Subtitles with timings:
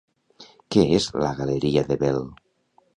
[0.75, 2.23] Què és la Galeria Debel?